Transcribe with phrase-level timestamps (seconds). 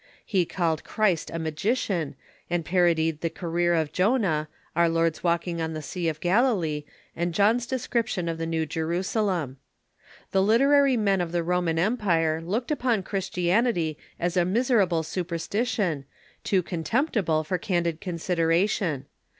[0.25, 2.15] He called Christ a magician,
[2.49, 6.85] and parodied the career of Jonah, our Lord's walking on the Sea of Galilee,
[7.15, 9.57] and John's description of the New Jerusalem.
[10.31, 16.05] The literary men of the Roman Empire looked upon Christi anity as a miserable superstition,
[16.43, 19.05] too contemptible for candid consideration.